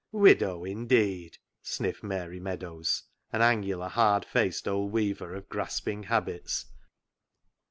"Widow, 0.25 0.65
indeed," 0.65 1.37
sniffed 1.61 2.01
Mary 2.01 2.39
Meadows, 2.39 3.03
an 3.31 3.43
angular, 3.43 3.87
hard 3.87 4.25
faced 4.25 4.67
old 4.67 4.91
weaver 4.91 5.35
of 5.35 5.47
grasping 5.47 6.01
habits. 6.01 6.65